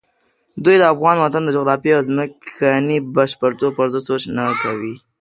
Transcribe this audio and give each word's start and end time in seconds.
دوی 0.63 0.75
د 0.79 0.83
افغان 0.93 1.17
وطن 1.19 1.41
د 1.45 1.49
جغرافیې 1.57 1.91
او 1.97 2.01
ځمکني 2.09 2.97
بشپړتوب 3.15 3.71
پرضد 3.79 4.01
سوچ 4.09 4.23
نه 4.37 4.45
کوي. 4.63 4.93